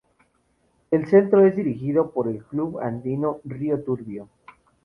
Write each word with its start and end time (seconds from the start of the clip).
El 0.89 1.05
Centro 1.05 1.45
es 1.45 1.55
dirigido 1.55 2.09
por 2.09 2.27
el 2.27 2.43
Club 2.43 2.79
Andino 2.79 3.39
Río 3.43 3.83
Turbio. 3.83 4.29